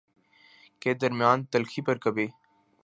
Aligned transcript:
کے 0.81 0.93
درمیان 0.93 1.43
تلخی 1.43 1.81
پر 1.81 1.97
کبھی 1.97 2.27